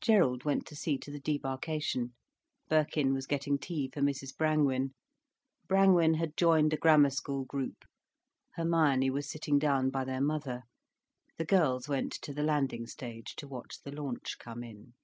[0.00, 2.14] Gerald went to see to the debarkation,
[2.66, 4.94] Birkin was getting tea for Mrs Brangwen,
[5.68, 7.84] Brangwen had joined a Grammar School group,
[8.54, 10.62] Hermione was sitting down by their mother,
[11.36, 14.94] the girls went to the landing stage to watch the launch come in.